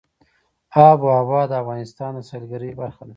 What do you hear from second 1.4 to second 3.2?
د افغانستان د سیلګرۍ برخه ده.